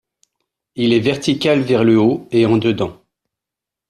[0.73, 3.03] Il est vertical vers le haut et en dedans.